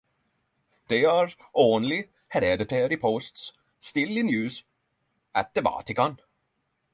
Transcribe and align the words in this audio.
They 0.87 1.05
are 1.05 1.27
the 1.27 1.35
only 1.53 2.09
hereditary 2.29 2.97
posts 2.97 3.51
still 3.79 4.09
in 4.17 4.29
use 4.29 4.63
at 5.35 5.53
the 5.53 5.61
Vatican. 5.61 6.19